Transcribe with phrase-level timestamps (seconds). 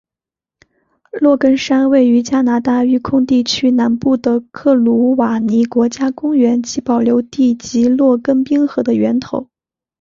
[1.11, 9.47] 洛根山位于加拿大育空地区南部的克鲁瓦尼国家公园及保留地及洛根冰河的源头。